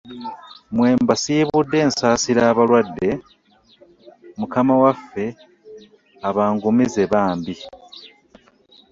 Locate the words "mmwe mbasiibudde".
0.71-1.79